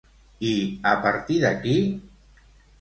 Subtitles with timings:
[0.51, 0.53] I
[0.93, 1.79] a partir d'aquí?